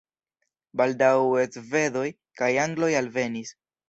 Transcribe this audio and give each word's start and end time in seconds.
Baldaŭe 0.79 1.43
svedoj 1.57 2.05
kaj 2.41 2.49
angloj 2.63 2.91
alvenis. 3.03 3.53